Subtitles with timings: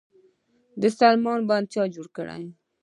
[0.81, 2.27] د سلما بند چا جوړ کړ؟